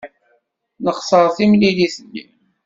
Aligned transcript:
Nexṣer 0.83 1.25
timlilit-nni. 1.37 2.23